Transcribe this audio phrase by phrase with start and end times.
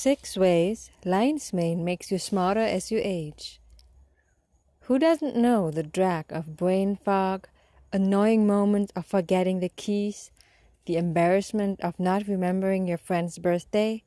[0.00, 3.60] Six ways lion's mane makes you smarter as you age.
[4.82, 7.48] Who doesn't know the drag of brain fog,
[7.92, 10.30] annoying moments of forgetting the keys,
[10.86, 14.04] the embarrassment of not remembering your friend's birthday,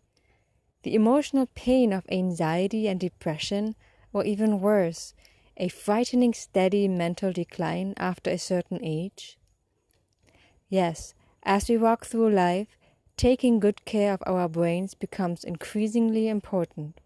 [0.83, 3.76] the emotional pain of anxiety and depression,
[4.14, 5.14] or even worse,
[5.58, 9.38] a frightening steady mental decline after a certain age?
[10.70, 11.14] Yes,
[11.44, 12.78] as we walk through life,
[13.21, 16.99] taking good care of our brains becomes increasingly important.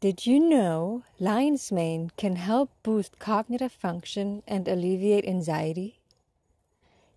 [0.00, 6.00] Did you know lion's mane can help boost cognitive function and alleviate anxiety?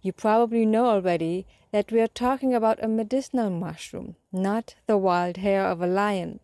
[0.02, 5.36] You probably know already that we are talking about a medicinal mushroom, not the wild
[5.36, 6.40] hair of a lion.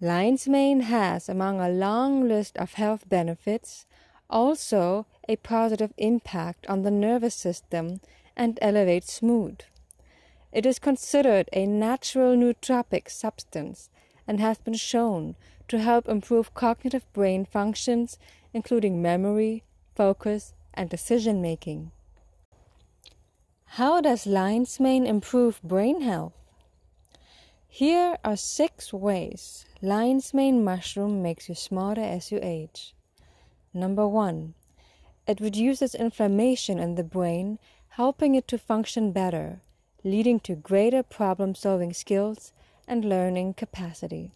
[0.00, 3.84] Lion's mane has, among a long list of health benefits,
[4.30, 8.00] also a positive impact on the nervous system
[8.36, 9.64] and elevates mood.
[10.50, 13.90] It is considered a natural nootropic substance
[14.26, 15.36] and has been shown
[15.68, 18.18] to help improve cognitive brain functions,
[18.54, 19.62] including memory,
[19.94, 21.90] focus, and decision making.
[23.72, 26.32] How does lion's mane improve brain health?
[27.68, 32.94] Here are six ways lion's mane mushroom makes you smarter as you age.
[33.74, 34.54] Number one,
[35.26, 37.58] it reduces inflammation in the brain,
[37.90, 39.60] helping it to function better
[40.04, 42.52] leading to greater problem solving skills
[42.86, 44.30] and learning capacity.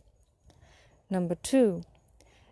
[1.09, 1.83] Number two,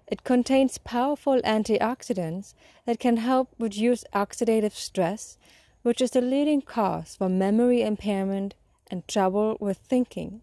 [0.06, 5.38] it contains powerful antioxidants that can help reduce oxidative stress,
[5.82, 8.54] which is the leading cause for memory impairment
[8.90, 10.42] and trouble with thinking.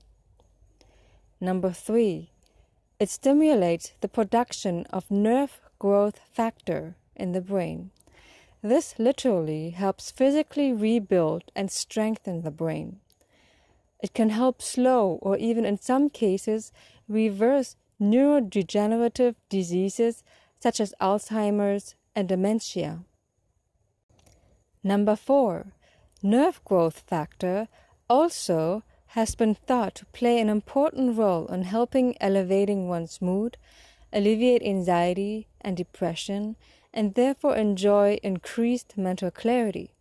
[1.40, 2.32] Number three,
[3.00, 7.92] it stimulates the production of nerve growth factor in the brain.
[8.68, 13.00] This literally helps physically rebuild and strengthen the brain.
[14.04, 16.74] It can help slow or even in some cases
[17.08, 20.22] reverse neurodegenerative diseases
[20.60, 23.06] such as Alzheimer's and dementia.
[24.84, 25.68] Number four,
[26.22, 27.70] nerve growth factor
[28.10, 28.84] also
[29.16, 33.56] has been thought to play an important role in helping elevating one's mood,
[34.12, 36.58] alleviate anxiety and depression,
[36.94, 39.92] and therefore enjoy increased mental clarity.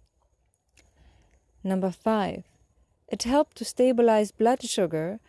[1.63, 2.45] Number five,
[3.09, 5.21] it helps to stabilize blood sugar,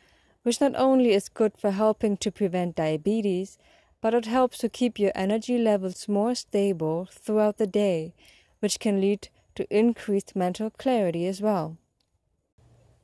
[0.44, 3.57] which not only is good for helping to prevent diabetes,
[4.01, 8.13] but it helps to keep your energy levels more stable throughout the day,
[8.59, 11.78] which can lead to increased mental clarity as well.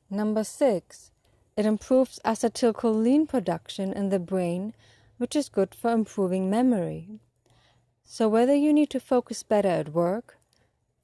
[0.08, 1.10] Number six,
[1.56, 4.74] it improves acetylcholine production in the brain,
[5.18, 7.20] which is good for improving memory.
[8.04, 10.38] So, whether you need to focus better at work,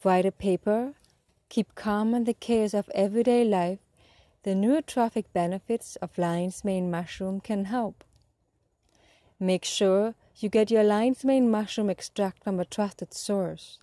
[0.05, 0.93] write a paper,
[1.49, 3.78] keep calm in the chaos of everyday life,
[4.43, 8.05] the neurotrophic benefits of lion's mane mushroom can help.
[9.39, 13.78] Make sure you get your lion's mane mushroom extract from a trusted source.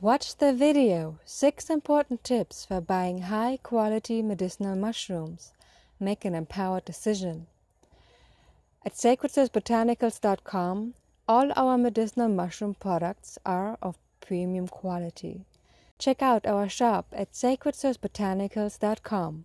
[0.00, 5.52] Watch the video 6 important tips for buying high quality medicinal mushrooms.
[5.98, 7.46] Make an empowered decision.
[8.84, 10.94] At sacredsourcebotanicals.com,
[11.30, 15.46] all our medicinal mushroom products are of premium quality.
[15.96, 19.44] Check out our shop at sacredsourcebotanicals.com.